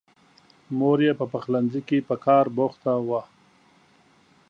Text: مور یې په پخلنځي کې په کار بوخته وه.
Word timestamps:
مور 0.77 0.99
یې 1.05 1.13
په 1.19 1.25
پخلنځي 1.31 1.81
کې 1.87 1.97
په 2.07 2.15
کار 2.25 2.45
بوخته 2.55 2.93
وه. 3.07 3.21